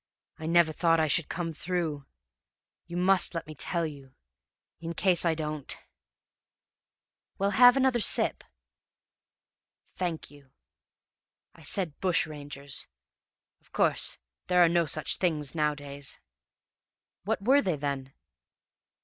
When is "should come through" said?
1.05-2.07